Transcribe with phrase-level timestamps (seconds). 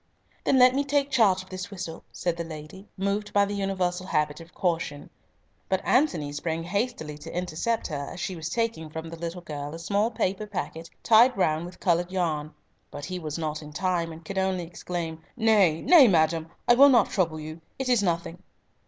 [0.43, 4.07] "Then let me take charge of this whistle," returned the lady, moved by the universal
[4.07, 5.11] habit of caution,
[5.69, 9.75] but Antony sprang hastily to intercept her as she was taking from the little girl
[9.75, 12.51] a small paper packet tied round with coloured yarn,
[12.89, 16.89] but he was not in time, and could only exclaim, "Nay, nay, madam, I will
[16.89, 17.61] not trouble you.
[17.77, 18.41] It is nothing."